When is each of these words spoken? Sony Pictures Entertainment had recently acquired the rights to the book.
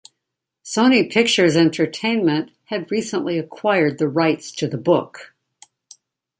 Sony 0.65 1.07
Pictures 1.07 1.55
Entertainment 1.55 2.49
had 2.65 2.89
recently 2.89 3.37
acquired 3.37 3.99
the 3.99 4.07
rights 4.07 4.51
to 4.51 4.67
the 4.67 4.75
book. 4.79 5.35